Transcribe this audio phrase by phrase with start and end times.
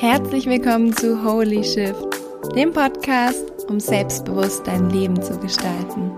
[0.00, 2.04] Herzlich willkommen zu Holy Shift,
[2.56, 6.10] dem Podcast, um selbstbewusst dein Leben zu gestalten.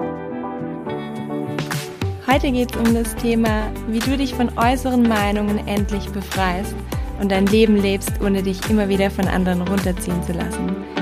[2.27, 6.75] Heute geht es um das Thema, wie du dich von äußeren Meinungen endlich befreist
[7.21, 10.96] und dein Leben lebst, ohne dich immer wieder von anderen runterziehen zu lassen.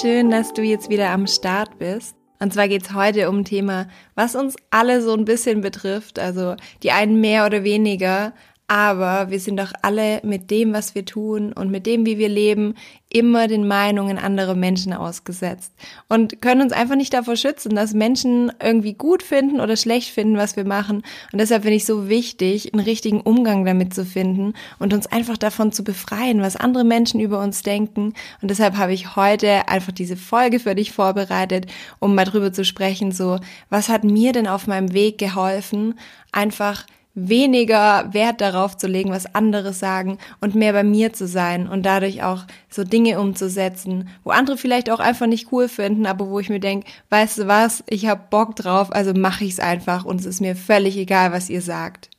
[0.00, 2.16] Schön, dass du jetzt wieder am Start bist.
[2.38, 6.18] Und zwar geht's heute um ein Thema, was uns alle so ein bisschen betrifft.
[6.18, 8.32] Also die einen mehr oder weniger,
[8.70, 12.28] aber wir sind doch alle mit dem, was wir tun und mit dem, wie wir
[12.28, 12.76] leben,
[13.08, 15.72] immer den Meinungen anderer Menschen ausgesetzt
[16.08, 20.36] und können uns einfach nicht davor schützen, dass Menschen irgendwie gut finden oder schlecht finden,
[20.36, 21.02] was wir machen.
[21.32, 25.36] Und deshalb finde ich so wichtig, einen richtigen Umgang damit zu finden und uns einfach
[25.36, 28.14] davon zu befreien, was andere Menschen über uns denken.
[28.40, 31.66] Und deshalb habe ich heute einfach diese Folge für dich vorbereitet,
[31.98, 35.98] um mal drüber zu sprechen, so, was hat mir denn auf meinem Weg geholfen,
[36.30, 41.68] einfach weniger Wert darauf zu legen, was andere sagen und mehr bei mir zu sein
[41.68, 46.28] und dadurch auch so Dinge umzusetzen, wo andere vielleicht auch einfach nicht cool finden, aber
[46.28, 49.60] wo ich mir denke, weißt du was, ich habe Bock drauf, also mache ich es
[49.60, 52.10] einfach und es ist mir völlig egal, was ihr sagt.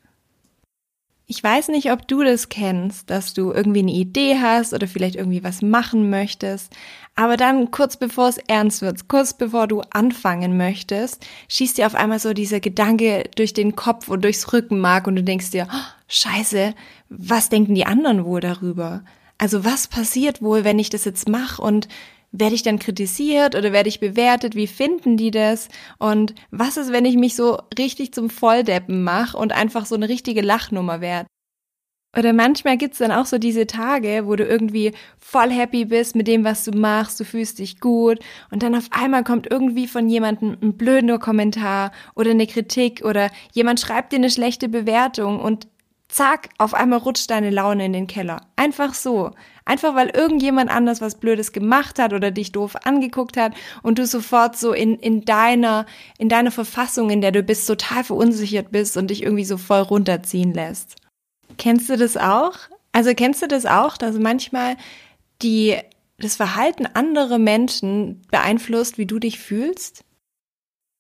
[1.32, 5.16] Ich weiß nicht, ob du das kennst, dass du irgendwie eine Idee hast oder vielleicht
[5.16, 6.76] irgendwie was machen möchtest,
[7.22, 11.94] aber dann kurz bevor es ernst wird, kurz bevor du anfangen möchtest, schießt dir auf
[11.94, 15.92] einmal so dieser Gedanke durch den Kopf und durchs Rückenmark und du denkst dir, oh,
[16.08, 16.74] scheiße,
[17.10, 19.04] was denken die anderen wohl darüber?
[19.38, 21.88] Also was passiert wohl, wenn ich das jetzt mache und
[22.32, 24.56] werde ich dann kritisiert oder werde ich bewertet?
[24.56, 25.68] Wie finden die das?
[26.00, 30.10] Und was ist, wenn ich mich so richtig zum Volldeppen mache und einfach so eine
[30.10, 31.28] richtige Lachnummer werde?
[32.18, 36.28] Oder manchmal gibt's dann auch so diese Tage, wo du irgendwie voll happy bist mit
[36.28, 38.20] dem, was du machst, du fühlst dich gut
[38.52, 43.30] und dann auf einmal kommt irgendwie von jemandem ein blöder Kommentar oder eine Kritik oder
[43.54, 45.68] jemand schreibt dir eine schlechte Bewertung und
[46.10, 48.42] zack, auf einmal rutscht deine Laune in den Keller.
[48.58, 49.32] Einfach so.
[49.64, 54.06] Einfach weil irgendjemand anders was Blödes gemacht hat oder dich doof angeguckt hat und du
[54.06, 55.86] sofort so in, in deiner,
[56.18, 59.82] in deiner Verfassung, in der du bist, total verunsichert bist und dich irgendwie so voll
[59.82, 61.01] runterziehen lässt.
[61.62, 62.58] Kennst du das auch?
[62.92, 64.78] Also kennst du das auch, dass manchmal
[65.44, 65.78] die,
[66.18, 70.04] das Verhalten anderer Menschen beeinflusst, wie du dich fühlst?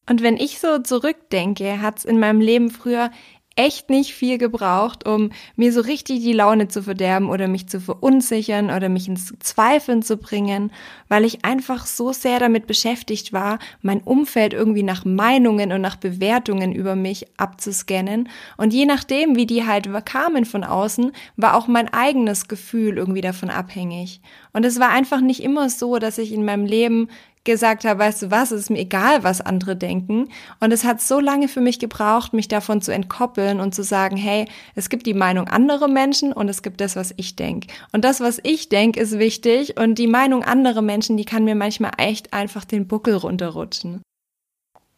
[0.07, 3.09] Und wenn ich so zurückdenke, hat's in meinem Leben früher
[3.55, 7.81] echt nicht viel gebraucht, um mir so richtig die Laune zu verderben oder mich zu
[7.81, 10.71] verunsichern oder mich ins Zweifeln zu bringen,
[11.09, 15.97] weil ich einfach so sehr damit beschäftigt war, mein Umfeld irgendwie nach Meinungen und nach
[15.97, 18.29] Bewertungen über mich abzuscannen.
[18.55, 23.21] Und je nachdem, wie die halt kamen von außen, war auch mein eigenes Gefühl irgendwie
[23.21, 24.21] davon abhängig.
[24.53, 27.09] Und es war einfach nicht immer so, dass ich in meinem Leben
[27.43, 30.29] gesagt habe, weißt du was, es ist mir egal, was andere denken.
[30.59, 34.17] Und es hat so lange für mich gebraucht, mich davon zu entkoppeln und zu sagen,
[34.17, 37.67] hey, es gibt die Meinung anderer Menschen und es gibt das, was ich denke.
[37.91, 41.55] Und das, was ich denke, ist wichtig und die Meinung anderer Menschen, die kann mir
[41.55, 44.01] manchmal echt einfach den Buckel runterrutschen.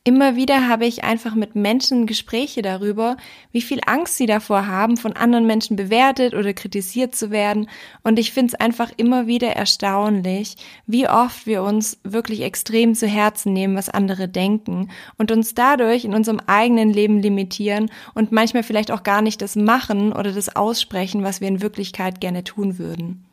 [0.06, 3.16] Immer wieder habe ich einfach mit Menschen Gespräche darüber,
[3.53, 7.69] wie viel Angst sie davor haben, von anderen Menschen bewertet oder kritisiert zu werden.
[8.03, 13.08] Und ich finde es einfach immer wieder erstaunlich, wie oft wir uns wirklich extrem zu
[13.08, 18.63] Herzen nehmen, was andere denken und uns dadurch in unserem eigenen Leben limitieren und manchmal
[18.63, 22.78] vielleicht auch gar nicht das machen oder das aussprechen, was wir in Wirklichkeit gerne tun
[22.78, 23.24] würden.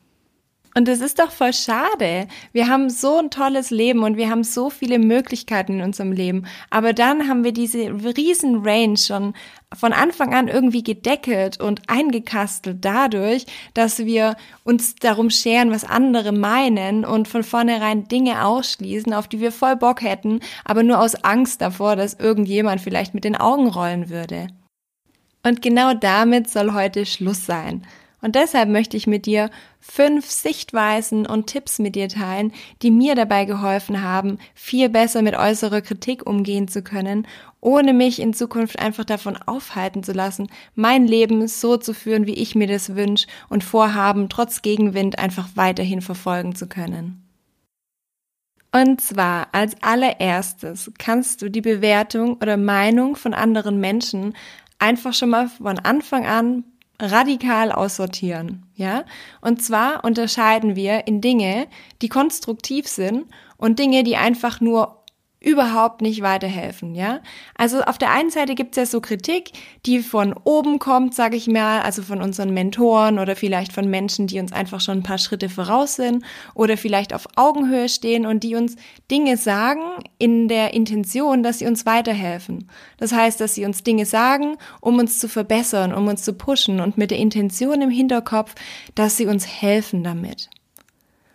[0.73, 2.27] Und es ist doch voll schade.
[2.53, 6.45] Wir haben so ein tolles Leben und wir haben so viele Möglichkeiten in unserem Leben.
[6.69, 9.33] Aber dann haben wir diese riesen Range schon
[9.73, 16.31] von Anfang an irgendwie gedeckelt und eingekastelt dadurch, dass wir uns darum scheren, was andere
[16.31, 21.15] meinen und von vornherein Dinge ausschließen, auf die wir voll Bock hätten, aber nur aus
[21.15, 24.47] Angst davor, dass irgendjemand vielleicht mit den Augen rollen würde.
[25.43, 27.85] Und genau damit soll heute Schluss sein.
[28.21, 29.49] Und deshalb möchte ich mit dir
[29.79, 32.53] fünf Sichtweisen und Tipps mit dir teilen,
[32.83, 37.27] die mir dabei geholfen haben, viel besser mit äußerer Kritik umgehen zu können,
[37.61, 42.35] ohne mich in Zukunft einfach davon aufhalten zu lassen, mein Leben so zu führen, wie
[42.35, 47.27] ich mir das wünsche und vorhaben, trotz Gegenwind einfach weiterhin verfolgen zu können.
[48.73, 54.33] Und zwar als allererstes kannst du die Bewertung oder Meinung von anderen Menschen
[54.79, 56.63] einfach schon mal von Anfang an
[57.01, 59.03] radikal aussortieren, ja?
[59.41, 61.67] Und zwar unterscheiden wir in Dinge,
[62.01, 63.25] die konstruktiv sind
[63.57, 65.00] und Dinge, die einfach nur
[65.43, 67.19] überhaupt nicht weiterhelfen, ja?
[67.55, 69.51] Also auf der einen Seite gibt es ja so Kritik,
[69.87, 74.27] die von oben kommt, sage ich mal, also von unseren Mentoren oder vielleicht von Menschen,
[74.27, 76.23] die uns einfach schon ein paar Schritte voraus sind
[76.53, 78.75] oder vielleicht auf Augenhöhe stehen und die uns
[79.09, 79.81] Dinge sagen
[80.19, 82.69] in der Intention, dass sie uns weiterhelfen.
[82.97, 86.79] Das heißt, dass sie uns Dinge sagen, um uns zu verbessern, um uns zu pushen
[86.79, 88.53] und mit der Intention im Hinterkopf,
[88.93, 90.51] dass sie uns helfen damit.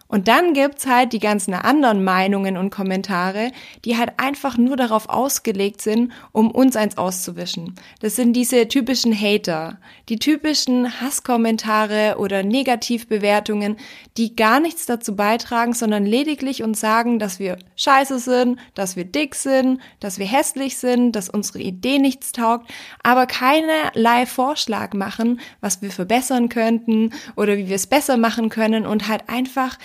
[0.08, 3.50] Und dann gibt's halt die ganzen anderen Meinungen und Kommentare,
[3.84, 7.74] die halt einfach nur darauf ausgelegt sind, um uns eins auszuwischen.
[8.00, 13.76] Das sind diese typischen Hater, die typischen Hasskommentare oder Negativbewertungen,
[14.16, 19.04] die gar nichts dazu beitragen, sondern lediglich uns sagen, dass wir scheiße sind, dass wir
[19.04, 22.70] dick sind, dass wir hässlich sind, dass unsere Idee nichts taugt,
[23.02, 28.86] aber keinerlei Vorschlag machen, was wir verbessern könnten oder wie wir es besser machen können
[28.86, 29.78] und halt einfach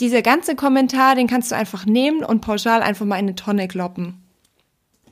[0.00, 3.68] dieser ganze Kommentar, den kannst du einfach nehmen und pauschal einfach mal in eine Tonne
[3.68, 4.22] kloppen.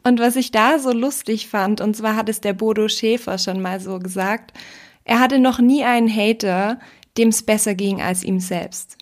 [0.03, 3.61] Und was ich da so lustig fand, und zwar hat es der Bodo Schäfer schon
[3.61, 4.53] mal so gesagt,
[5.05, 6.79] er hatte noch nie einen Hater,
[7.19, 8.97] dem es besser ging als ihm selbst.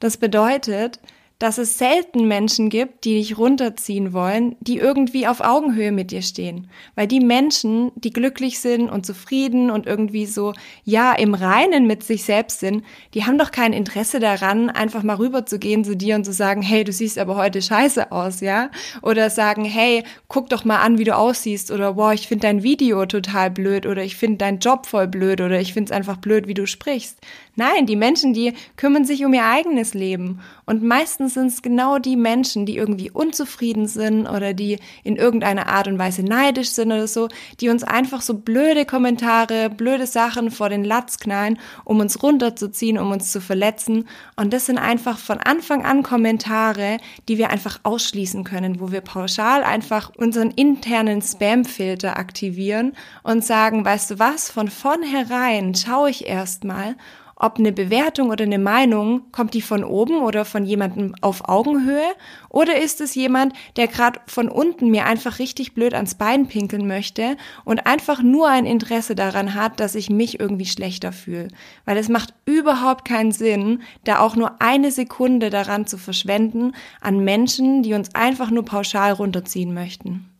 [0.00, 1.00] Das bedeutet,
[1.38, 6.22] dass es selten Menschen gibt, die dich runterziehen wollen, die irgendwie auf Augenhöhe mit dir
[6.22, 6.68] stehen.
[6.94, 10.54] Weil die Menschen, die glücklich sind und zufrieden und irgendwie so,
[10.84, 12.84] ja, im Reinen mit sich selbst sind,
[13.14, 16.84] die haben doch kein Interesse daran, einfach mal rüberzugehen zu dir und zu sagen, hey,
[16.84, 18.70] du siehst aber heute scheiße aus, ja?
[19.02, 21.70] Oder sagen, hey, guck doch mal an, wie du aussiehst.
[21.70, 23.86] Oder, boah, ich finde dein Video total blöd.
[23.86, 25.40] Oder ich finde deinen Job voll blöd.
[25.40, 27.18] Oder ich finde es einfach blöd, wie du sprichst.
[27.56, 30.40] Nein, die Menschen, die kümmern sich um ihr eigenes Leben.
[30.66, 35.68] Und meistens sind es genau die Menschen, die irgendwie unzufrieden sind oder die in irgendeiner
[35.68, 37.28] Art und Weise neidisch sind oder so,
[37.60, 42.98] die uns einfach so blöde Kommentare, blöde Sachen vor den Latz knallen, um uns runterzuziehen,
[42.98, 44.08] um uns zu verletzen.
[44.34, 46.98] Und das sind einfach von Anfang an Kommentare,
[47.28, 53.84] die wir einfach ausschließen können, wo wir pauschal einfach unseren internen Spamfilter aktivieren und sagen,
[53.84, 56.96] weißt du was, von vornherein schaue ich erstmal,
[57.36, 62.14] ob eine Bewertung oder eine Meinung, kommt die von oben oder von jemandem auf Augenhöhe?
[62.48, 66.86] Oder ist es jemand, der gerade von unten mir einfach richtig blöd ans Bein pinkeln
[66.86, 71.48] möchte und einfach nur ein Interesse daran hat, dass ich mich irgendwie schlechter fühle?
[71.84, 77.24] Weil es macht überhaupt keinen Sinn, da auch nur eine Sekunde daran zu verschwenden an
[77.24, 80.33] Menschen, die uns einfach nur pauschal runterziehen möchten.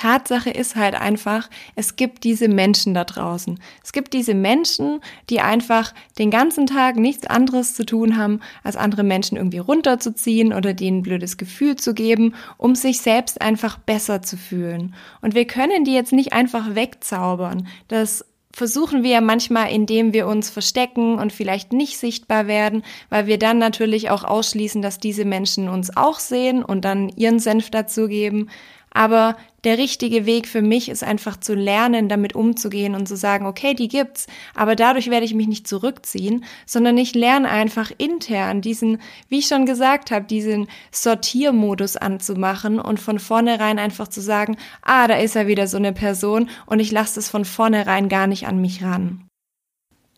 [0.00, 3.60] Tatsache ist halt einfach, es gibt diese Menschen da draußen.
[3.84, 8.76] Es gibt diese Menschen, die einfach den ganzen Tag nichts anderes zu tun haben, als
[8.76, 13.76] andere Menschen irgendwie runterzuziehen oder denen ein blödes Gefühl zu geben, um sich selbst einfach
[13.76, 14.94] besser zu fühlen.
[15.20, 17.68] Und wir können die jetzt nicht einfach wegzaubern.
[17.88, 23.26] Das versuchen wir ja manchmal, indem wir uns verstecken und vielleicht nicht sichtbar werden, weil
[23.26, 27.70] wir dann natürlich auch ausschließen, dass diese Menschen uns auch sehen und dann ihren Senf
[27.70, 28.50] dazugeben.
[28.92, 33.46] Aber der richtige Weg für mich ist einfach zu lernen, damit umzugehen und zu sagen,
[33.46, 38.62] okay, die gibt's, aber dadurch werde ich mich nicht zurückziehen, sondern ich lerne einfach intern
[38.62, 44.56] diesen, wie ich schon gesagt habe, diesen Sortiermodus anzumachen und von vornherein einfach zu sagen,
[44.82, 48.26] ah, da ist ja wieder so eine Person und ich lasse es von vornherein gar
[48.26, 49.29] nicht an mich ran.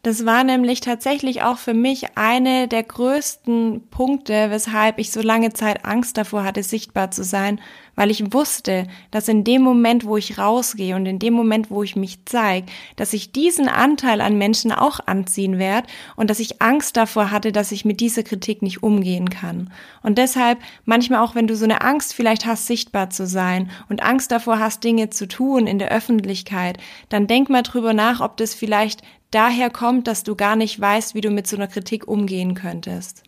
[0.05, 5.53] Das war nämlich tatsächlich auch für mich eine der größten Punkte, weshalb ich so lange
[5.53, 7.61] Zeit Angst davor hatte, sichtbar zu sein,
[7.95, 11.85] weil ich wusste, dass in dem Moment, wo ich rausgehe und in dem Moment, wo
[11.85, 12.67] ich mich zeige,
[12.97, 17.53] dass ich diesen Anteil an Menschen auch anziehen werde und dass ich Angst davor hatte,
[17.53, 19.73] dass ich mit dieser Kritik nicht umgehen kann.
[20.03, 24.03] Und deshalb manchmal auch, wenn du so eine Angst vielleicht hast, sichtbar zu sein und
[24.03, 26.79] Angst davor hast, Dinge zu tun in der Öffentlichkeit,
[27.09, 29.03] dann denk mal drüber nach, ob das vielleicht
[29.35, 33.25] daher kommt, dass du gar nicht weißt, wie du mit so einer Kritik umgehen könntest.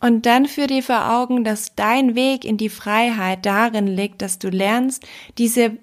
[0.00, 4.40] Und dann führ dir vor Augen, dass dein Weg in die Freiheit darin liegt, dass
[4.40, 5.06] du lernst,
[5.38, 5.78] diese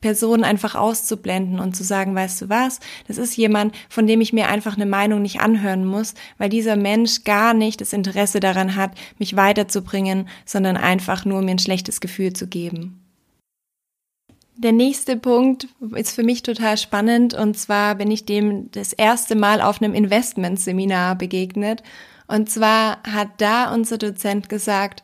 [0.00, 4.32] Person einfach auszublenden und zu sagen, weißt du was, das ist jemand, von dem ich
[4.32, 8.76] mir einfach eine Meinung nicht anhören muss, weil dieser Mensch gar nicht das Interesse daran
[8.76, 12.99] hat, mich weiterzubringen, sondern einfach nur mir ein schlechtes Gefühl zu geben.
[14.62, 17.32] Der nächste Punkt ist für mich total spannend.
[17.32, 21.82] Und zwar bin ich dem das erste Mal auf einem Investmentseminar begegnet.
[22.26, 25.02] Und zwar hat da unser Dozent gesagt,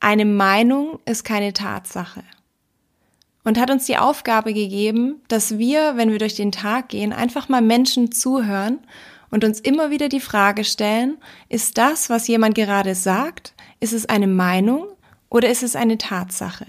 [0.00, 2.24] eine Meinung ist keine Tatsache.
[3.44, 7.48] Und hat uns die Aufgabe gegeben, dass wir, wenn wir durch den Tag gehen, einfach
[7.48, 8.80] mal Menschen zuhören
[9.30, 14.08] und uns immer wieder die Frage stellen, ist das, was jemand gerade sagt, ist es
[14.08, 14.88] eine Meinung
[15.28, 16.66] oder ist es eine Tatsache?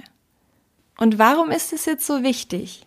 [1.04, 2.86] Und warum ist es jetzt so wichtig?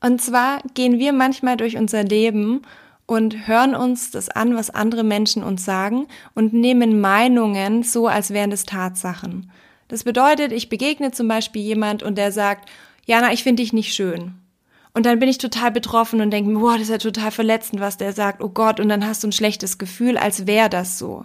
[0.00, 2.62] Und zwar gehen wir manchmal durch unser Leben
[3.06, 8.32] und hören uns das an, was andere Menschen uns sagen und nehmen Meinungen so, als
[8.32, 9.52] wären es Tatsachen.
[9.86, 12.68] Das bedeutet, ich begegne zum Beispiel jemand und der sagt,
[13.06, 14.34] Jana, ich finde dich nicht schön.
[14.92, 17.98] Und dann bin ich total betroffen und denke, boah, das ist ja total verletzend, was
[17.98, 18.42] der sagt.
[18.42, 21.22] Oh Gott, und dann hast du ein schlechtes Gefühl, als wäre das so.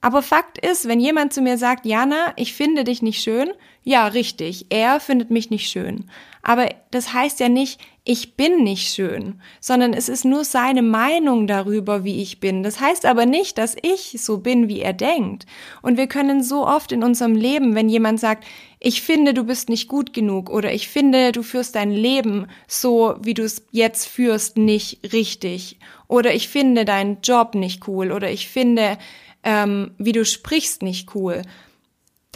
[0.00, 3.50] Aber Fakt ist, wenn jemand zu mir sagt, Jana, ich finde dich nicht schön,
[3.88, 6.10] ja, richtig, er findet mich nicht schön.
[6.42, 11.46] Aber das heißt ja nicht, ich bin nicht schön, sondern es ist nur seine Meinung
[11.46, 12.64] darüber, wie ich bin.
[12.64, 15.46] Das heißt aber nicht, dass ich so bin, wie er denkt.
[15.82, 18.44] Und wir können so oft in unserem Leben, wenn jemand sagt,
[18.80, 23.14] ich finde, du bist nicht gut genug oder ich finde, du führst dein Leben so,
[23.22, 25.78] wie du es jetzt führst, nicht richtig
[26.08, 28.98] oder ich finde deinen Job nicht cool oder ich finde,
[29.44, 31.42] ähm, wie du sprichst, nicht cool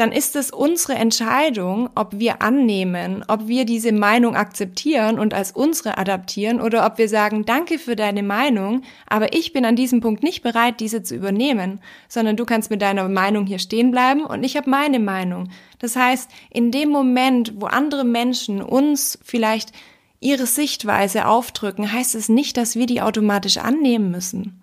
[0.00, 5.52] dann ist es unsere Entscheidung, ob wir annehmen, ob wir diese Meinung akzeptieren und als
[5.52, 10.00] unsere adaptieren oder ob wir sagen, danke für deine Meinung, aber ich bin an diesem
[10.00, 14.24] Punkt nicht bereit, diese zu übernehmen, sondern du kannst mit deiner Meinung hier stehen bleiben
[14.24, 15.50] und ich habe meine Meinung.
[15.78, 19.72] Das heißt, in dem Moment, wo andere Menschen uns vielleicht
[20.18, 24.62] ihre Sichtweise aufdrücken, heißt es nicht, dass wir die automatisch annehmen müssen.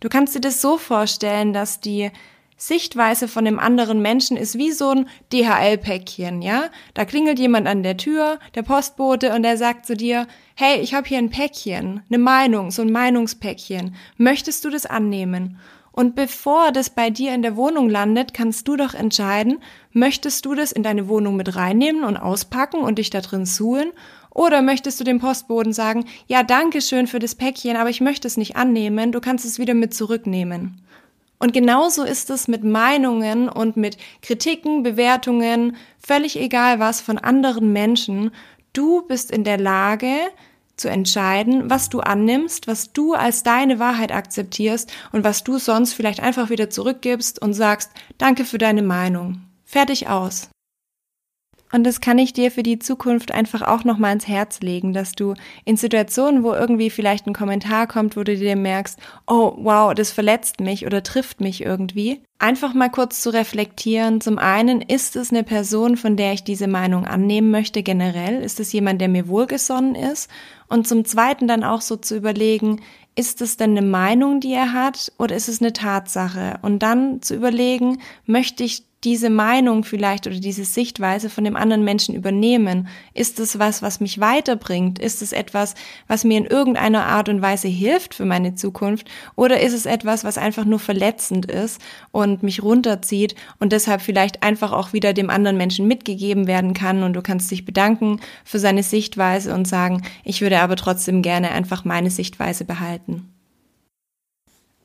[0.00, 2.10] Du kannst dir das so vorstellen, dass die
[2.60, 6.64] Sichtweise von dem anderen Menschen ist wie so ein DHL-Päckchen, ja?
[6.92, 10.92] Da klingelt jemand an der Tür, der Postbote, und der sagt zu dir, hey, ich
[10.92, 13.94] habe hier ein Päckchen, eine Meinung, so ein Meinungspäckchen.
[14.16, 15.58] Möchtest du das annehmen?
[15.92, 19.58] Und bevor das bei dir in der Wohnung landet, kannst du doch entscheiden,
[19.92, 23.92] möchtest du das in deine Wohnung mit reinnehmen und auspacken und dich da drin suhlen?
[24.30, 28.26] Oder möchtest du dem Postboten sagen, ja, danke schön für das Päckchen, aber ich möchte
[28.26, 30.80] es nicht annehmen, du kannst es wieder mit zurücknehmen.
[31.38, 37.72] Und genauso ist es mit Meinungen und mit Kritiken, Bewertungen, völlig egal was von anderen
[37.72, 38.32] Menschen.
[38.72, 40.14] Du bist in der Lage
[40.76, 45.92] zu entscheiden, was du annimmst, was du als deine Wahrheit akzeptierst und was du sonst
[45.92, 49.42] vielleicht einfach wieder zurückgibst und sagst, danke für deine Meinung.
[49.64, 50.50] Fertig aus.
[51.72, 55.12] Und das kann ich dir für die Zukunft einfach auch nochmal ins Herz legen, dass
[55.12, 55.34] du
[55.64, 60.10] in Situationen, wo irgendwie vielleicht ein Kommentar kommt, wo du dir merkst, oh wow, das
[60.12, 64.20] verletzt mich oder trifft mich irgendwie, einfach mal kurz zu reflektieren.
[64.20, 68.42] Zum einen, ist es eine Person, von der ich diese Meinung annehmen möchte generell?
[68.42, 70.30] Ist es jemand, der mir wohlgesonnen ist?
[70.68, 72.80] Und zum zweiten dann auch so zu überlegen,
[73.14, 76.58] ist es denn eine Meinung, die er hat, oder ist es eine Tatsache?
[76.62, 81.84] Und dann zu überlegen, möchte ich diese Meinung vielleicht oder diese Sichtweise von dem anderen
[81.84, 82.88] Menschen übernehmen?
[83.14, 84.98] Ist es was, was mich weiterbringt?
[84.98, 85.74] Ist es etwas,
[86.08, 89.08] was mir in irgendeiner Art und Weise hilft für meine Zukunft?
[89.36, 94.42] Oder ist es etwas, was einfach nur verletzend ist und mich runterzieht und deshalb vielleicht
[94.42, 98.58] einfach auch wieder dem anderen Menschen mitgegeben werden kann und du kannst dich bedanken für
[98.58, 103.32] seine Sichtweise und sagen, ich würde aber trotzdem gerne einfach meine Sichtweise behalten.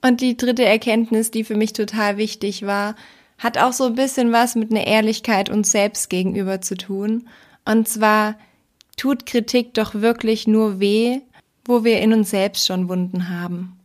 [0.04, 2.96] Und die dritte Erkenntnis, die für mich total wichtig war,
[3.38, 7.28] hat auch so ein bisschen was mit einer Ehrlichkeit uns selbst gegenüber zu tun.
[7.66, 8.36] Und zwar
[8.98, 11.22] tut Kritik doch wirklich nur weh,
[11.66, 13.80] wo wir in uns selbst schon Wunden haben.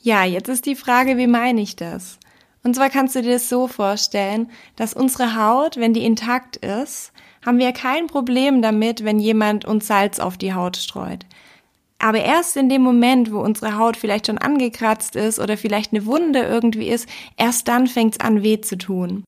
[0.00, 2.18] Ja, jetzt ist die Frage, wie meine ich das?
[2.64, 7.12] Und zwar kannst du dir das so vorstellen, dass unsere Haut, wenn die intakt ist,
[7.44, 11.26] haben wir kein Problem damit, wenn jemand uns Salz auf die Haut streut.
[12.02, 16.04] Aber erst in dem Moment, wo unsere Haut vielleicht schon angekratzt ist oder vielleicht eine
[16.04, 19.22] Wunde irgendwie ist, erst dann fängt es an weh zu tun.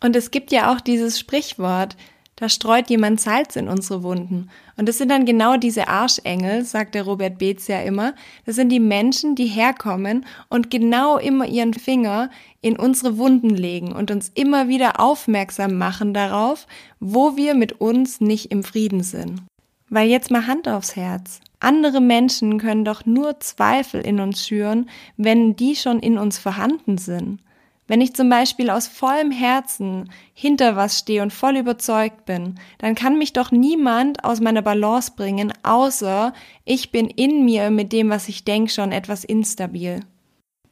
[0.00, 1.96] Und es gibt ja auch dieses Sprichwort,
[2.36, 4.50] da streut jemand Salz in unsere Wunden.
[4.76, 8.14] Und das sind dann genau diese Arschengel, sagt der Robert Beetz ja immer.
[8.44, 12.28] Das sind die Menschen, die herkommen und genau immer ihren Finger
[12.60, 16.66] in unsere Wunden legen und uns immer wieder aufmerksam machen darauf,
[17.00, 19.42] wo wir mit uns nicht im Frieden sind.
[19.88, 21.40] Weil jetzt mal Hand aufs Herz.
[21.60, 26.98] Andere Menschen können doch nur Zweifel in uns schüren, wenn die schon in uns vorhanden
[26.98, 27.40] sind.
[27.88, 32.94] Wenn ich zum Beispiel aus vollem Herzen hinter was stehe und voll überzeugt bin, dann
[32.94, 36.34] kann mich doch niemand aus meiner Balance bringen, außer
[36.66, 40.00] ich bin in mir mit dem, was ich denke, schon etwas instabil.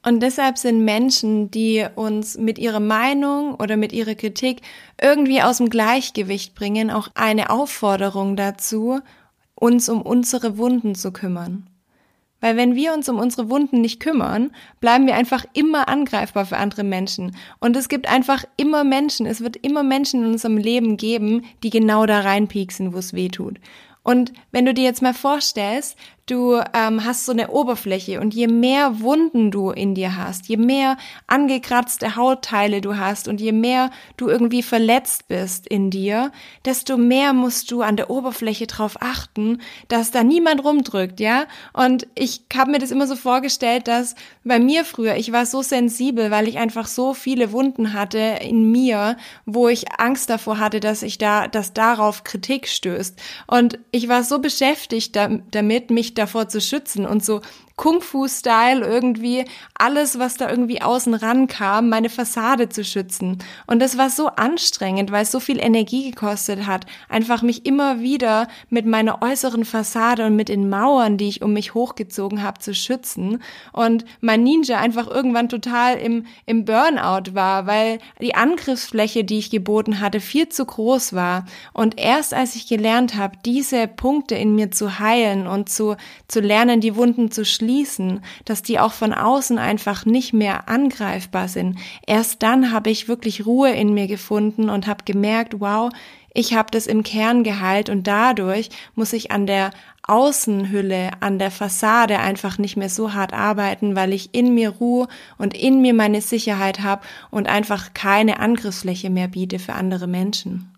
[0.04, 4.60] Und deshalb sind Menschen, die uns mit ihrer Meinung oder mit ihrer Kritik
[5.00, 9.00] irgendwie aus dem Gleichgewicht bringen, auch eine Aufforderung dazu,
[9.56, 11.66] uns um unsere Wunden zu kümmern.
[12.40, 16.58] Weil wenn wir uns um unsere Wunden nicht kümmern, bleiben wir einfach immer angreifbar für
[16.58, 17.34] andere Menschen.
[17.60, 21.70] Und es gibt einfach immer Menschen, es wird immer Menschen in unserem Leben geben, die
[21.70, 23.58] genau da reinpieksen, wo es weh tut.
[24.02, 25.96] Und wenn du dir jetzt mal vorstellst,
[26.26, 30.56] du ähm, hast so eine Oberfläche und je mehr Wunden du in dir hast, je
[30.56, 30.96] mehr
[31.28, 36.32] angekratzte Hautteile du hast und je mehr du irgendwie verletzt bist in dir,
[36.64, 41.44] desto mehr musst du an der Oberfläche drauf achten, dass da niemand rumdrückt, ja?
[41.72, 45.62] Und ich habe mir das immer so vorgestellt, dass bei mir früher, ich war so
[45.62, 50.80] sensibel, weil ich einfach so viele Wunden hatte in mir, wo ich Angst davor hatte,
[50.80, 53.16] dass ich da, dass darauf Kritik stößt.
[53.46, 57.40] Und ich war so beschäftigt damit, mich davor zu schützen und so
[57.76, 63.36] Kung-Fu-Style irgendwie alles, was da irgendwie außen ran kam, meine Fassade zu schützen.
[63.66, 68.00] Und das war so anstrengend, weil es so viel Energie gekostet hat, einfach mich immer
[68.00, 72.60] wieder mit meiner äußeren Fassade und mit den Mauern, die ich um mich hochgezogen habe,
[72.60, 73.42] zu schützen.
[73.72, 79.50] Und mein Ninja einfach irgendwann total im, im Burnout war, weil die Angriffsfläche, die ich
[79.50, 81.44] geboten hatte, viel zu groß war.
[81.74, 86.40] Und erst als ich gelernt habe, diese Punkte in mir zu heilen und zu, zu
[86.40, 91.48] lernen, die Wunden zu schließen, schließen, dass die auch von außen einfach nicht mehr angreifbar
[91.48, 91.78] sind.
[92.06, 95.90] Erst dann habe ich wirklich Ruhe in mir gefunden und habe gemerkt, wow,
[96.32, 99.70] ich habe das im Kern geheilt und dadurch muss ich an der
[100.06, 105.08] Außenhülle, an der Fassade einfach nicht mehr so hart arbeiten, weil ich in mir Ruhe
[105.38, 110.70] und in mir meine Sicherheit habe und einfach keine Angriffsfläche mehr biete für andere Menschen.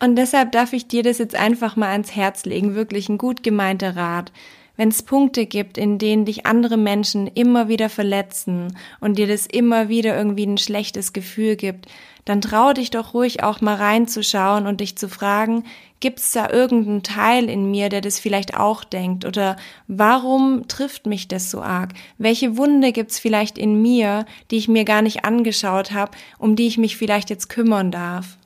[0.00, 3.42] Und deshalb darf ich dir das jetzt einfach mal ans Herz legen, wirklich ein gut
[3.42, 4.30] gemeinter Rat
[4.78, 9.44] wenn es Punkte gibt, in denen dich andere Menschen immer wieder verletzen und dir das
[9.44, 11.86] immer wieder irgendwie ein schlechtes Gefühl gibt,
[12.24, 15.64] dann trau dich doch ruhig auch mal reinzuschauen und dich zu fragen,
[15.98, 19.24] gibt's da irgendeinen Teil in mir, der das vielleicht auch denkt?
[19.24, 19.56] Oder
[19.88, 21.94] warum trifft mich das so arg?
[22.16, 26.68] Welche Wunde gibt's vielleicht in mir, die ich mir gar nicht angeschaut habe, um die
[26.68, 28.38] ich mich vielleicht jetzt kümmern darf?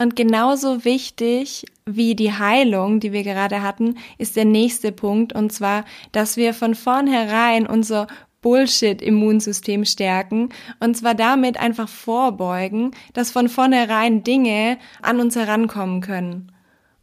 [0.00, 1.66] Und genauso wichtig
[1.96, 6.54] wie die Heilung, die wir gerade hatten, ist der nächste Punkt, und zwar, dass wir
[6.54, 8.06] von vornherein unser
[8.40, 16.52] Bullshit-Immunsystem stärken und zwar damit einfach vorbeugen, dass von vornherein Dinge an uns herankommen können.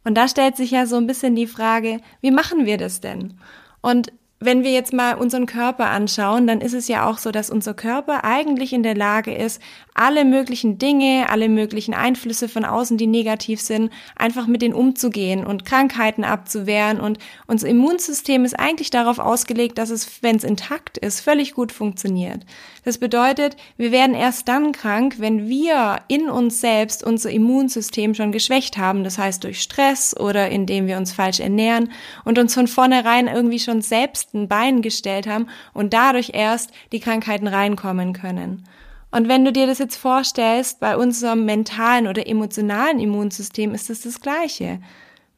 [0.04, 3.34] Und da stellt sich ja so ein bisschen die Frage, wie machen wir das denn?
[3.82, 7.48] Und wenn wir jetzt mal unseren Körper anschauen, dann ist es ja auch so, dass
[7.48, 9.62] unser Körper eigentlich in der Lage ist,
[9.94, 15.46] alle möglichen Dinge, alle möglichen Einflüsse von außen, die negativ sind, einfach mit denen umzugehen
[15.46, 17.00] und Krankheiten abzuwehren.
[17.00, 21.72] Und unser Immunsystem ist eigentlich darauf ausgelegt, dass es, wenn es intakt ist, völlig gut
[21.72, 22.44] funktioniert.
[22.84, 28.32] Das bedeutet, wir werden erst dann krank, wenn wir in uns selbst unser Immunsystem schon
[28.32, 29.02] geschwächt haben.
[29.02, 31.90] Das heißt durch Stress oder indem wir uns falsch ernähren
[32.24, 37.00] und uns von vornherein irgendwie schon selbst festen Beinen gestellt haben und dadurch erst die
[37.00, 38.64] Krankheiten reinkommen können.
[39.12, 44.02] Und wenn du dir das jetzt vorstellst, bei unserem mentalen oder emotionalen Immunsystem ist es
[44.02, 44.80] das Gleiche.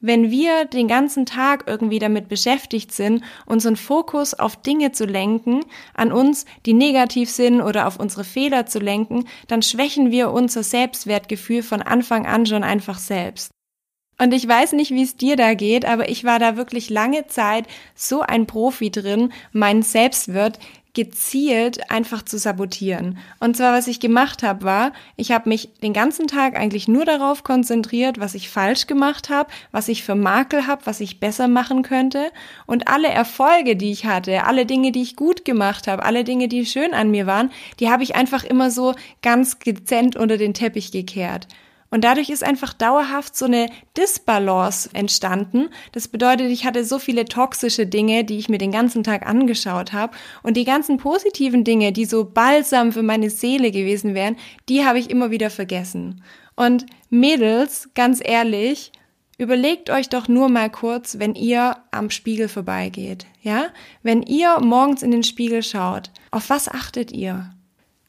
[0.01, 5.65] Wenn wir den ganzen Tag irgendwie damit beschäftigt sind, unseren Fokus auf Dinge zu lenken,
[5.93, 10.63] an uns, die negativ sind oder auf unsere Fehler zu lenken, dann schwächen wir unser
[10.63, 13.51] Selbstwertgefühl von Anfang an schon einfach selbst.
[14.21, 17.29] Und ich weiß nicht, wie es dir da geht, aber ich war da wirklich lange
[17.29, 20.59] Zeit so ein Profi drin, meinen Selbstwert
[20.99, 23.19] gezielt einfach zu sabotieren.
[23.39, 27.05] Und zwar, was ich gemacht habe, war, ich habe mich den ganzen Tag eigentlich nur
[27.05, 31.47] darauf konzentriert, was ich falsch gemacht habe, was ich für Makel habe, was ich besser
[31.47, 32.33] machen könnte.
[32.67, 36.49] Und alle Erfolge, die ich hatte, alle Dinge, die ich gut gemacht habe, alle Dinge,
[36.49, 40.53] die schön an mir waren, die habe ich einfach immer so ganz dezent unter den
[40.53, 41.47] Teppich gekehrt.
[41.91, 45.71] Und dadurch ist einfach dauerhaft so eine Disbalance entstanden.
[45.93, 49.93] Das bedeutet, ich hatte so viele toxische Dinge, die ich mir den ganzen Tag angeschaut
[49.93, 50.15] habe.
[50.43, 54.37] Und die ganzen positiven Dinge, die so balsam für meine Seele gewesen wären,
[54.69, 56.23] die habe ich immer wieder vergessen.
[56.57, 58.93] Und Mädels, ganz ehrlich,
[59.41, 63.69] Überlegt euch doch nur mal kurz, wenn ihr am Spiegel vorbeigeht, ja?
[64.03, 67.51] Wenn ihr morgens in den Spiegel schaut, auf was achtet ihr?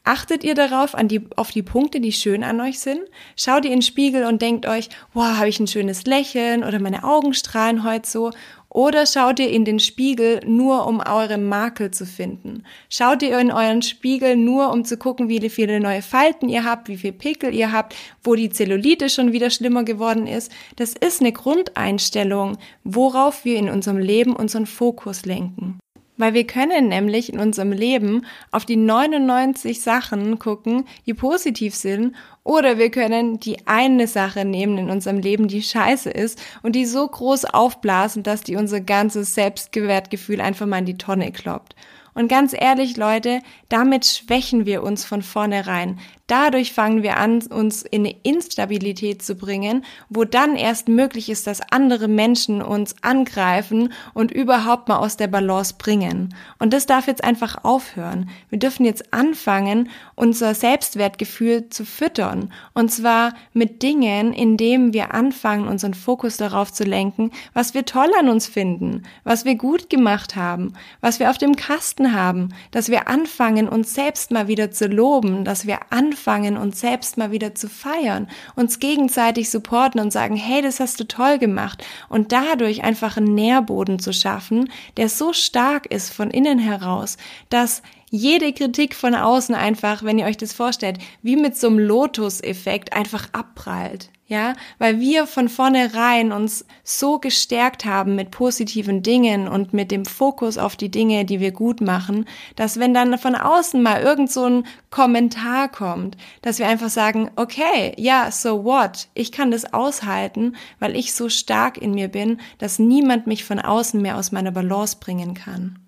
[0.09, 3.01] Achtet ihr darauf, an die, auf die Punkte, die schön an euch sind?
[3.35, 6.79] Schaut ihr in den Spiegel und denkt euch, wow, habe ich ein schönes Lächeln oder
[6.79, 8.31] meine Augen strahlen heute so?
[8.69, 12.63] Oder schaut ihr in den Spiegel nur, um eure Makel zu finden?
[12.89, 16.87] Schaut ihr in euren Spiegel nur, um zu gucken, wie viele neue Falten ihr habt,
[16.87, 20.51] wie viel Pickel ihr habt, wo die Zellulite schon wieder schlimmer geworden ist?
[20.77, 25.77] Das ist eine Grundeinstellung, worauf wir in unserem Leben unseren Fokus lenken.
[26.19, 32.13] Weil wir können nämlich in unserem Leben auf die 99 Sachen gucken, die positiv sind,
[32.43, 36.85] oder wir können die eine Sache nehmen in unserem Leben, die scheiße ist und die
[36.85, 41.73] so groß aufblasen, dass die unser ganzes Selbstgewertgefühl einfach mal in die Tonne kloppt.
[42.13, 45.99] Und ganz ehrlich, Leute, damit schwächen wir uns von vornherein.
[46.29, 51.47] Dadurch fangen wir an, uns in eine Instabilität zu bringen, wo dann erst möglich ist,
[51.47, 56.35] dass andere Menschen uns angreifen und überhaupt mal aus der Balance bringen.
[56.59, 58.29] Und das darf jetzt einfach aufhören.
[58.49, 62.53] Wir dürfen jetzt anfangen, unser Selbstwertgefühl zu füttern.
[62.73, 68.09] Und zwar mit Dingen, indem wir anfangen, unseren Fokus darauf zu lenken, was wir toll
[68.19, 72.89] an uns finden, was wir gut gemacht haben, was wir auf dem Kasten haben, dass
[72.89, 76.18] wir anfangen, uns selbst mal wieder zu loben, dass wir anfangen,
[76.57, 81.07] uns selbst mal wieder zu feiern, uns gegenseitig supporten und sagen, hey, das hast du
[81.07, 81.83] toll gemacht.
[82.09, 87.17] Und dadurch einfach einen Nährboden zu schaffen, der so stark ist von innen heraus,
[87.49, 91.79] dass jede Kritik von außen einfach, wenn ihr euch das vorstellt, wie mit so einem
[91.79, 99.47] Lotus-Effekt einfach abprallt ja, weil wir von vornherein uns so gestärkt haben mit positiven Dingen
[99.47, 103.33] und mit dem Fokus auf die Dinge, die wir gut machen, dass wenn dann von
[103.33, 109.07] außen mal irgend so ein Kommentar kommt, dass wir einfach sagen, okay, ja, so what?
[109.15, 113.59] Ich kann das aushalten, weil ich so stark in mir bin, dass niemand mich von
[113.59, 115.79] außen mehr aus meiner Balance bringen kann.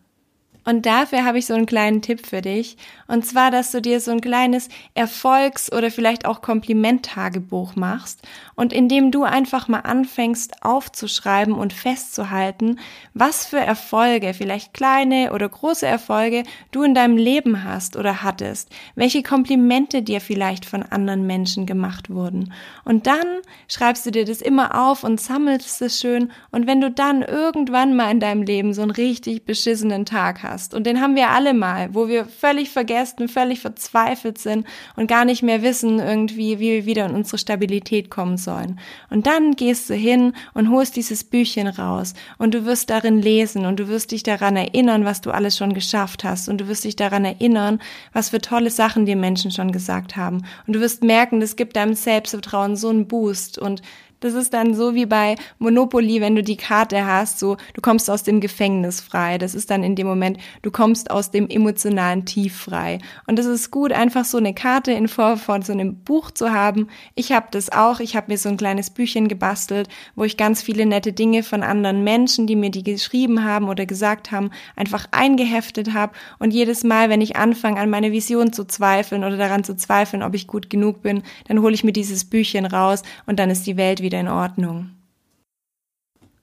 [0.64, 2.78] Und dafür habe ich so einen kleinen Tipp für dich.
[3.08, 8.22] Und zwar, dass du dir so ein kleines Erfolgs- oder vielleicht auch Komplimenttagebuch machst
[8.56, 12.80] und indem du einfach mal anfängst aufzuschreiben und festzuhalten,
[13.14, 18.70] was für Erfolge, vielleicht kleine oder große Erfolge du in deinem Leben hast oder hattest,
[18.96, 22.54] welche Komplimente dir vielleicht von anderen Menschen gemacht wurden.
[22.86, 23.26] Und dann
[23.68, 27.96] schreibst du dir das immer auf und sammelst es schön und wenn du dann irgendwann
[27.96, 31.54] mal in deinem Leben so einen richtig beschissenen Tag hast, und den haben wir alle
[31.54, 36.72] mal, wo wir völlig vergessen, völlig verzweifelt sind und gar nicht mehr wissen irgendwie, wie
[36.72, 38.80] wir wieder in unsere Stabilität kommen sollen sollen.
[39.10, 43.66] Und dann gehst du hin und holst dieses Büchchen raus und du wirst darin lesen
[43.66, 46.84] und du wirst dich daran erinnern, was du alles schon geschafft hast und du wirst
[46.84, 47.80] dich daran erinnern,
[48.14, 50.44] was für tolle Sachen dir Menschen schon gesagt haben.
[50.68, 53.82] Und du wirst merken, das gibt deinem Selbstvertrauen so einen Boost und
[54.22, 58.10] das ist dann so wie bei Monopoly, wenn du die Karte hast, so du kommst
[58.10, 59.38] aus dem Gefängnis frei.
[59.38, 63.00] Das ist dann in dem Moment, du kommst aus dem emotionalen Tief frei.
[63.26, 66.52] Und es ist gut, einfach so eine Karte in Form von so einem Buch zu
[66.52, 66.88] haben.
[67.16, 68.00] Ich habe das auch.
[68.00, 71.64] Ich habe mir so ein kleines Büchchen gebastelt, wo ich ganz viele nette Dinge von
[71.64, 76.14] anderen Menschen, die mir die geschrieben haben oder gesagt haben, einfach eingeheftet habe.
[76.38, 80.22] Und jedes Mal, wenn ich anfange, an meine Vision zu zweifeln oder daran zu zweifeln,
[80.22, 83.66] ob ich gut genug bin, dann hole ich mir dieses Büchchen raus und dann ist
[83.66, 84.90] die Welt wieder wieder in Ordnung.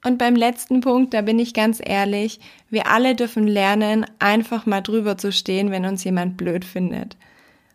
[0.03, 4.81] Und beim letzten Punkt, da bin ich ganz ehrlich, wir alle dürfen lernen, einfach mal
[4.81, 7.15] drüber zu stehen, wenn uns jemand blöd findet.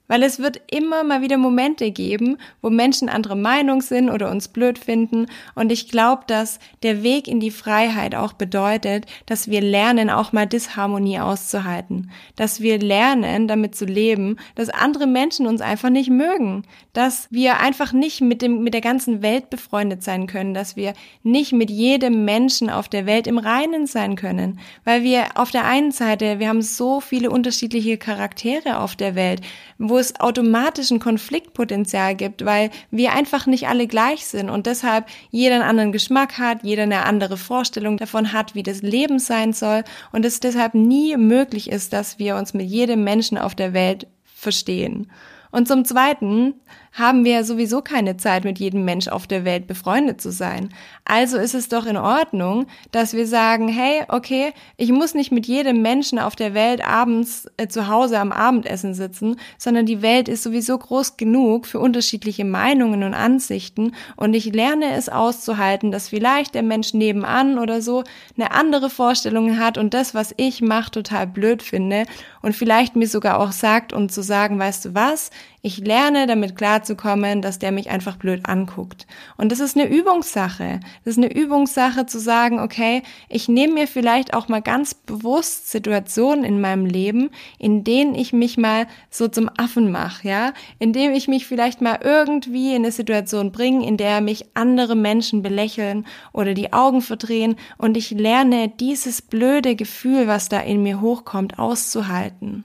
[0.07, 4.49] Weil es wird immer mal wieder Momente geben, wo Menschen anderer Meinung sind oder uns
[4.49, 5.27] blöd finden.
[5.55, 10.33] Und ich glaube, dass der Weg in die Freiheit auch bedeutet, dass wir lernen, auch
[10.33, 12.11] mal Disharmonie auszuhalten.
[12.37, 16.65] Dass wir lernen, damit zu leben, dass andere Menschen uns einfach nicht mögen.
[16.93, 20.53] Dass wir einfach nicht mit dem, mit der ganzen Welt befreundet sein können.
[20.53, 24.61] Dass wir nicht mit jedem Menschen auf der Welt im Reinen sein können.
[24.85, 29.41] Weil wir auf der einen Seite, wir haben so viele unterschiedliche Charaktere auf der Welt,
[29.79, 34.67] wo wo es automatisch ein Konfliktpotenzial gibt, weil wir einfach nicht alle gleich sind und
[34.67, 39.21] deshalb jeder einen anderen Geschmack hat, jeder eine andere Vorstellung davon hat, wie das Leben
[39.21, 43.55] sein soll und es deshalb nie möglich ist, dass wir uns mit jedem Menschen auf
[43.55, 45.13] der Welt verstehen.
[45.53, 46.55] Und zum Zweiten
[46.95, 50.69] haben wir sowieso keine Zeit, mit jedem Mensch auf der Welt befreundet zu sein.
[51.05, 55.47] Also ist es doch in Ordnung, dass wir sagen, hey, okay, ich muss nicht mit
[55.47, 60.29] jedem Menschen auf der Welt abends äh, zu Hause am Abendessen sitzen, sondern die Welt
[60.29, 66.09] ist sowieso groß genug für unterschiedliche Meinungen und Ansichten und ich lerne es auszuhalten, dass
[66.09, 68.05] vielleicht der Mensch nebenan oder so
[68.37, 72.05] eine andere Vorstellung hat und das, was ich mache, total blöd finde
[72.41, 75.31] und vielleicht mir sogar auch sagt und zu sagen, weißt du was,
[75.65, 79.07] ich lerne damit klarzukommen, dass der mich einfach blöd anguckt.
[79.39, 80.81] Und das ist eine Übungssache.
[81.05, 85.71] Das ist eine Übungssache zu sagen, okay, ich nehme mir vielleicht auch mal ganz bewusst
[85.71, 91.13] Situationen in meinem Leben, in denen ich mich mal so zum Affen mache, ja, indem
[91.13, 96.07] ich mich vielleicht mal irgendwie in eine Situation bringe, in der mich andere Menschen belächeln
[96.35, 101.59] oder die Augen verdrehen und ich lerne dieses blöde Gefühl, was da in mir hochkommt,
[101.59, 102.65] auszuhalten.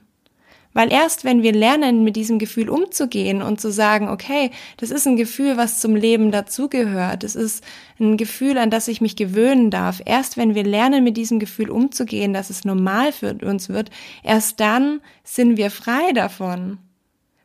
[0.72, 5.06] Weil erst wenn wir lernen, mit diesem Gefühl umzugehen und zu sagen, okay, das ist
[5.06, 7.64] ein Gefühl, was zum Leben dazugehört, das ist
[7.98, 11.70] ein Gefühl, an das ich mich gewöhnen darf, erst wenn wir lernen, mit diesem Gefühl
[11.70, 13.90] umzugehen, dass es normal für uns wird,
[14.22, 16.78] erst dann sind wir frei davon.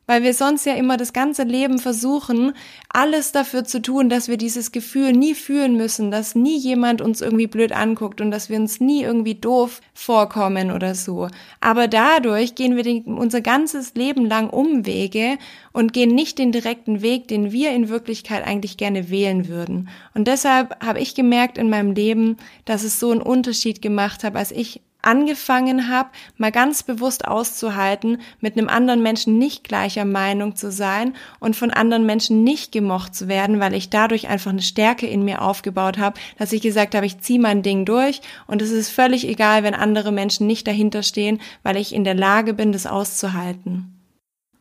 [0.08, 2.54] Weil wir sonst ja immer das ganze Leben versuchen,
[2.90, 7.22] alles dafür zu tun, dass wir dieses Gefühl nie fühlen müssen, dass nie jemand uns
[7.22, 11.28] irgendwie blöd anguckt und dass wir uns nie irgendwie doof vorkommen oder so.
[11.60, 15.38] Aber dadurch gehen wir den, unser ganzes Leben lang Umwege
[15.74, 19.90] und gehen nicht den direkten Weg, den wir in Wirklichkeit eigentlich gerne wählen würden.
[20.14, 24.36] Und deshalb habe ich gemerkt in meinem Leben, dass es so einen Unterschied gemacht hat,
[24.36, 30.56] als ich angefangen habe, mal ganz bewusst auszuhalten, mit einem anderen Menschen nicht gleicher Meinung
[30.56, 34.62] zu sein und von anderen Menschen nicht gemocht zu werden, weil ich dadurch einfach eine
[34.62, 38.62] Stärke in mir aufgebaut habe, dass ich gesagt habe, ich ziehe mein Ding durch und
[38.62, 42.54] es ist völlig egal, wenn andere Menschen nicht dahinter stehen, weil ich in der Lage
[42.54, 43.92] bin, das auszuhalten.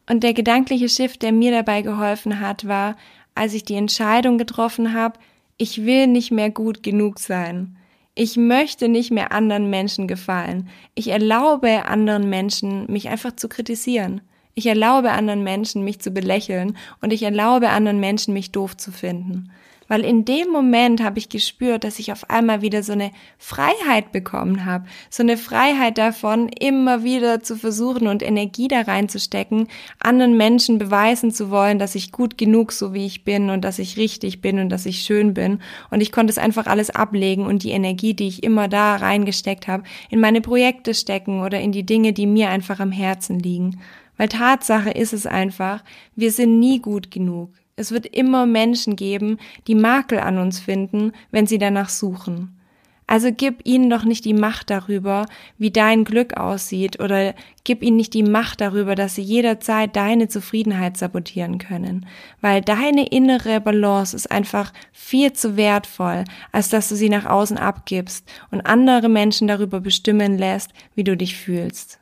[0.08, 2.96] Und der gedankliche Shift, der mir dabei geholfen hat, war,
[3.34, 5.18] als ich die Entscheidung getroffen habe,
[5.56, 7.76] ich will nicht mehr gut genug sein.
[8.16, 10.68] Ich möchte nicht mehr anderen Menschen gefallen.
[10.94, 14.20] Ich erlaube anderen Menschen, mich einfach zu kritisieren.
[14.54, 18.92] Ich erlaube anderen Menschen, mich zu belächeln und ich erlaube anderen Menschen, mich doof zu
[18.92, 19.50] finden.
[19.88, 24.12] Weil in dem Moment habe ich gespürt, dass ich auf einmal wieder so eine Freiheit
[24.12, 24.86] bekommen habe.
[25.10, 29.68] So eine Freiheit davon, immer wieder zu versuchen und Energie da reinzustecken,
[29.98, 33.78] anderen Menschen beweisen zu wollen, dass ich gut genug so wie ich bin und dass
[33.78, 35.60] ich richtig bin und dass ich schön bin.
[35.90, 39.68] Und ich konnte es einfach alles ablegen und die Energie, die ich immer da reingesteckt
[39.68, 43.80] habe, in meine Projekte stecken oder in die Dinge, die mir einfach am Herzen liegen.
[44.16, 45.82] Weil Tatsache ist es einfach,
[46.14, 47.50] wir sind nie gut genug.
[47.76, 52.60] Es wird immer Menschen geben, die Makel an uns finden, wenn sie danach suchen.
[53.06, 55.26] Also gib ihnen doch nicht die Macht darüber,
[55.58, 60.28] wie dein Glück aussieht, oder gib ihnen nicht die Macht darüber, dass sie jederzeit deine
[60.28, 62.06] Zufriedenheit sabotieren können,
[62.40, 67.58] weil deine innere Balance ist einfach viel zu wertvoll, als dass du sie nach außen
[67.58, 71.98] abgibst und andere Menschen darüber bestimmen lässt, wie du dich fühlst.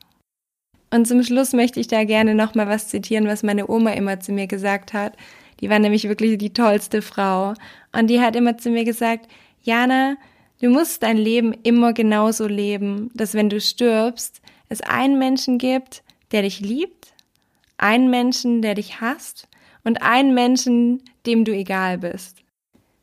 [0.90, 4.30] Und zum Schluss möchte ich da gerne nochmal was zitieren, was meine Oma immer zu
[4.30, 5.16] mir gesagt hat.
[5.62, 7.54] Die war nämlich wirklich die tollste Frau.
[7.92, 9.28] Und die hat immer zu mir gesagt,
[9.62, 10.16] Jana,
[10.60, 16.02] du musst dein Leben immer genauso leben, dass wenn du stirbst, es einen Menschen gibt,
[16.32, 17.14] der dich liebt,
[17.78, 19.48] einen Menschen, der dich hasst
[19.84, 22.41] und einen Menschen, dem du egal bist.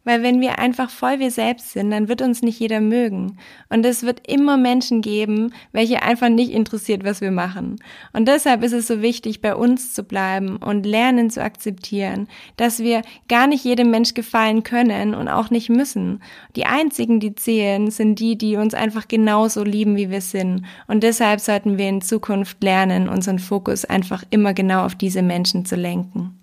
[0.06, 3.38] Weil wenn wir einfach voll wir selbst sind, dann wird uns nicht jeder mögen.
[3.70, 7.76] Und es wird immer Menschen geben, welche einfach nicht interessiert, was wir machen.
[8.14, 12.80] Und deshalb ist es so wichtig, bei uns zu bleiben und lernen zu akzeptieren, dass
[12.80, 16.24] wir gar nicht jedem Mensch gefallen können und auch nicht müssen.
[16.56, 20.66] Die einzigen, die zählen, sind die, die uns einfach genauso lieben, wie wir sind.
[20.88, 25.66] Und deshalb sollten wir in Zukunft lernen, unseren Fokus einfach immer genau auf diese Menschen
[25.66, 26.39] zu lenken.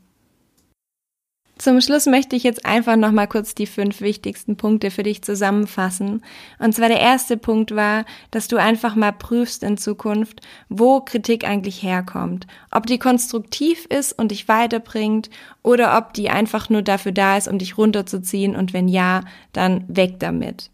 [1.59, 5.23] Zum Schluss möchte ich jetzt einfach noch mal kurz die fünf wichtigsten Punkte für dich
[5.23, 6.23] zusammenfassen.
[6.59, 11.49] Und zwar der erste Punkt war, dass du einfach mal prüfst in Zukunft, wo Kritik
[11.49, 12.47] eigentlich herkommt.
[12.71, 15.31] Ob die konstruktiv ist und dich weiterbringt
[15.63, 19.23] oder ob die einfach nur dafür da ist, um dich runterzuziehen und wenn ja,
[19.55, 20.71] dann weg damit.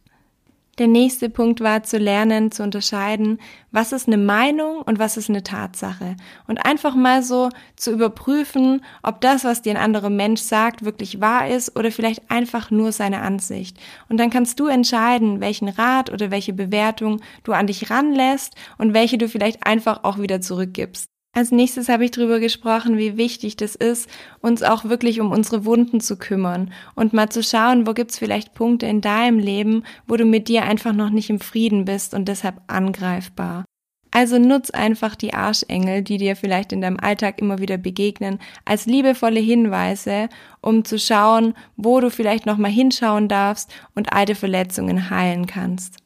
[0.83, 3.39] Der nächste Punkt war zu lernen, zu unterscheiden,
[3.71, 6.17] was ist eine Meinung und was ist eine Tatsache.
[6.49, 11.21] Und einfach mal so zu überprüfen, ob das, was dir ein anderer Mensch sagt, wirklich
[11.21, 13.79] wahr ist oder vielleicht einfach nur seine Ansicht.
[14.09, 18.93] Und dann kannst du entscheiden, welchen Rat oder welche Bewertung du an dich ranlässt und
[18.93, 21.12] welche du vielleicht einfach auch wieder zurückgibst.
[21.35, 24.09] Als nächstes habe ich darüber gesprochen, wie wichtig das ist,
[24.41, 28.53] uns auch wirklich um unsere Wunden zu kümmern und mal zu schauen, wo gibt's vielleicht
[28.53, 32.29] Punkte in deinem Leben, wo du mit dir einfach noch nicht im Frieden bist und
[32.29, 33.65] deshalb angreifbar.
[34.11, 38.85] Also nutz einfach die Arschengel, die dir vielleicht in deinem Alltag immer wieder begegnen, als
[38.85, 40.29] liebevolle Hinweise,
[40.61, 45.97] um zu schauen, wo du vielleicht nochmal hinschauen darfst und alte Verletzungen heilen kannst.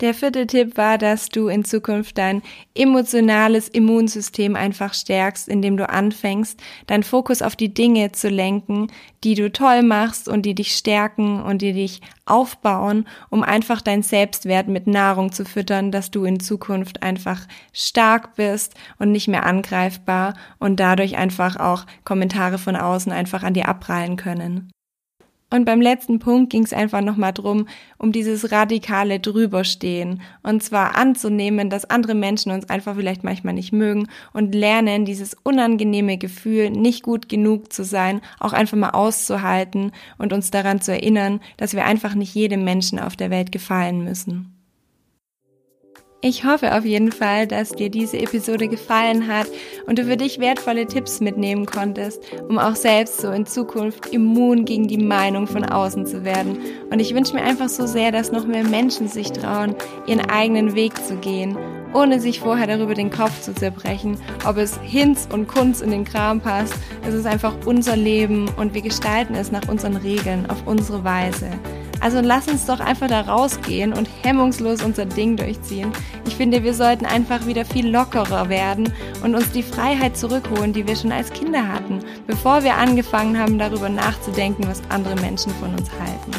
[0.00, 2.40] Der vierte Tipp war, dass du in Zukunft dein
[2.74, 8.86] emotionales Immunsystem einfach stärkst, indem du anfängst, deinen Fokus auf die Dinge zu lenken,
[9.24, 14.02] die du toll machst und die dich stärken und die dich aufbauen, um einfach dein
[14.02, 19.44] Selbstwert mit Nahrung zu füttern, dass du in Zukunft einfach stark bist und nicht mehr
[19.44, 24.70] angreifbar und dadurch einfach auch Kommentare von außen einfach an dir abprallen können.
[25.52, 27.66] Und beim letzten Punkt ging es einfach nochmal drum,
[27.98, 30.22] um dieses radikale Drüberstehen.
[30.44, 35.36] Und zwar anzunehmen, dass andere Menschen uns einfach vielleicht manchmal nicht mögen und lernen, dieses
[35.42, 40.92] unangenehme Gefühl, nicht gut genug zu sein, auch einfach mal auszuhalten und uns daran zu
[40.92, 44.59] erinnern, dass wir einfach nicht jedem Menschen auf der Welt gefallen müssen.
[46.22, 49.46] Ich hoffe auf jeden Fall, dass dir diese Episode gefallen hat
[49.86, 54.66] und du für dich wertvolle Tipps mitnehmen konntest, um auch selbst so in Zukunft immun
[54.66, 56.58] gegen die Meinung von außen zu werden.
[56.90, 59.74] Und ich wünsche mir einfach so sehr, dass noch mehr Menschen sich trauen,
[60.06, 61.56] ihren eigenen Weg zu gehen
[61.92, 66.04] ohne sich vorher darüber den Kopf zu zerbrechen, ob es Hinz und Kunz in den
[66.04, 66.74] Kram passt.
[67.06, 71.50] Es ist einfach unser Leben und wir gestalten es nach unseren Regeln, auf unsere Weise.
[72.00, 75.92] Also lass uns doch einfach da rausgehen und hemmungslos unser Ding durchziehen.
[76.26, 78.90] Ich finde, wir sollten einfach wieder viel lockerer werden
[79.22, 83.58] und uns die Freiheit zurückholen, die wir schon als Kinder hatten, bevor wir angefangen haben,
[83.58, 86.30] darüber nachzudenken, was andere Menschen von uns halten.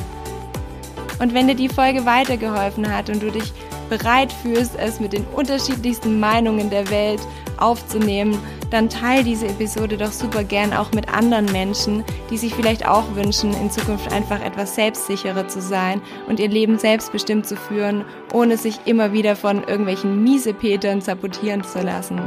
[1.20, 3.54] Und wenn dir die Folge weitergeholfen hat und du dich
[3.92, 7.20] bereit fühlst, es mit den unterschiedlichsten Meinungen der Welt
[7.58, 12.88] aufzunehmen, dann teile diese Episode doch super gern auch mit anderen Menschen, die sich vielleicht
[12.88, 18.06] auch wünschen, in Zukunft einfach etwas selbstsicherer zu sein und ihr Leben selbstbestimmt zu führen,
[18.34, 22.22] ohne sich immer wieder von irgendwelchen Miesepetern sabotieren zu lassen.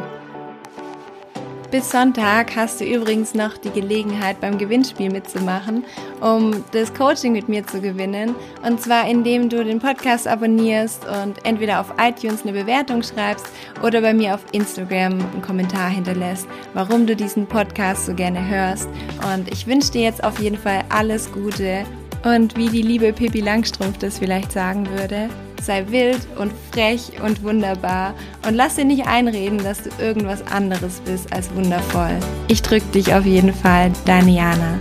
[1.75, 5.83] Bis Sonntag hast du übrigens noch die Gelegenheit, beim Gewinnspiel mitzumachen,
[6.21, 8.37] um das Coaching mit mir zu gewinnen.
[8.65, 13.49] Und zwar, indem du den Podcast abonnierst und entweder auf iTunes eine Bewertung schreibst
[13.83, 18.89] oder bei mir auf Instagram einen Kommentar hinterlässt, warum du diesen Podcast so gerne hörst.
[19.35, 21.85] Und ich wünsche dir jetzt auf jeden Fall alles Gute.
[22.25, 25.29] Und wie die liebe Pippi Langstrumpf das vielleicht sagen würde,
[25.61, 28.15] sei wild und frech und wunderbar
[28.47, 32.17] und lass dir nicht einreden, dass du irgendwas anderes bist als wundervoll.
[32.49, 34.79] Ich drück dich auf jeden Fall, deine Jana.